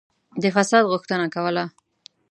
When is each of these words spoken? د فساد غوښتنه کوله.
د 0.41 0.43
فساد 0.55 0.83
غوښتنه 0.91 1.25
کوله. 1.35 1.65